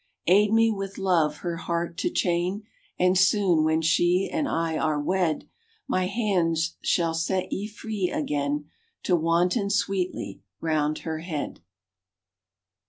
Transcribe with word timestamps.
Aid 0.25 0.51
me 0.51 0.71
with 0.71 0.97
love 0.97 1.37
her 1.45 1.57
heart 1.57 1.95
to 1.99 2.09
chain, 2.09 2.63
And 2.97 3.15
soon, 3.15 3.63
when 3.63 3.83
she 3.83 4.27
and 4.33 4.49
I 4.49 4.75
are 4.75 4.99
wed, 4.99 5.47
My 5.87 6.07
hands 6.07 6.75
shall 6.81 7.13
set 7.13 7.53
ye 7.53 7.67
free 7.67 8.09
again 8.09 8.71
To 9.03 9.15
wanton 9.15 9.69
sweetly 9.69 10.41
round 10.59 10.97
her 11.05 11.19
head. 11.19 11.59